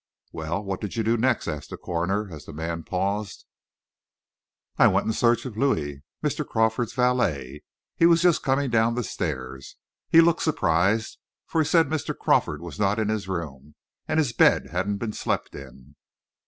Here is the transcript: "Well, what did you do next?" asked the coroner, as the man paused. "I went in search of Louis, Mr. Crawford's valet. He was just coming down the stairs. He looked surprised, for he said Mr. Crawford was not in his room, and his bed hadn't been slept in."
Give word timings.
"Well, 0.31 0.63
what 0.63 0.81
did 0.81 0.95
you 0.95 1.03
do 1.03 1.15
next?" 1.15 1.47
asked 1.47 1.69
the 1.69 1.77
coroner, 1.77 2.33
as 2.33 2.45
the 2.45 2.53
man 2.53 2.81
paused. 2.83 3.45
"I 4.79 4.87
went 4.87 5.05
in 5.05 5.13
search 5.13 5.45
of 5.45 5.55
Louis, 5.55 6.01
Mr. 6.23 6.43
Crawford's 6.43 6.93
valet. 6.95 7.61
He 7.97 8.07
was 8.07 8.23
just 8.23 8.41
coming 8.41 8.71
down 8.71 8.95
the 8.95 9.03
stairs. 9.03 9.75
He 10.09 10.19
looked 10.19 10.41
surprised, 10.41 11.19
for 11.45 11.61
he 11.61 11.67
said 11.67 11.89
Mr. 11.89 12.17
Crawford 12.17 12.63
was 12.63 12.79
not 12.79 12.97
in 12.97 13.09
his 13.09 13.27
room, 13.27 13.75
and 14.07 14.17
his 14.17 14.33
bed 14.33 14.71
hadn't 14.71 14.97
been 14.97 15.13
slept 15.13 15.53
in." 15.53 15.95